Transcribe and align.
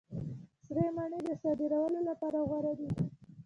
سرې 0.63 0.87
مڼې 0.95 1.19
د 1.27 1.29
صادرولو 1.41 1.99
لپاره 2.09 2.37
غوره 2.49 2.73
دي. 2.79 2.89